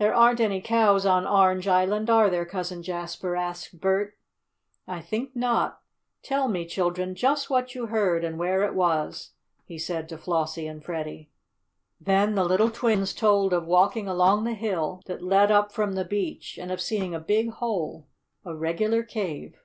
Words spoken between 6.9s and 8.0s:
just what you